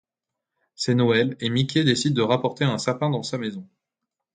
C'est 0.73 0.95
Noël 0.95 1.37
et 1.41 1.51
Mickey 1.51 1.83
décide 1.83 2.15
de 2.15 2.23
rapporter 2.23 2.63
un 2.65 2.79
sapin 2.79 3.11
dans 3.11 3.21
sa 3.21 3.37
maison. 3.37 3.69